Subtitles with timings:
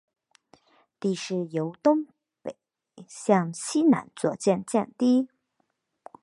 [0.99, 2.07] 地势由东
[2.41, 2.57] 北
[3.07, 5.29] 向西南逐渐降低。